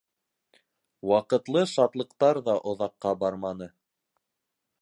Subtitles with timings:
[1.11, 3.73] Ваҡытлы шатлыҡтар ҙа оҙаҡҡа барманы.